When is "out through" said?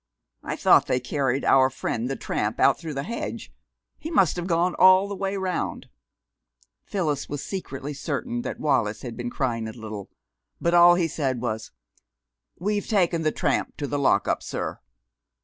2.59-2.95